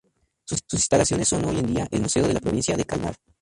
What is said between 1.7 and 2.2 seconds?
día el